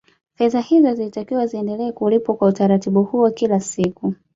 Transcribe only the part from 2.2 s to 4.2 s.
kwa utaratibu huo kila siku